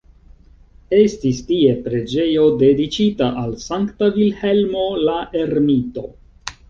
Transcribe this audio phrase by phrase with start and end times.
[0.99, 6.09] Estis tie preĝejo dediĉita al Sankta Vilhelmo la Ermito.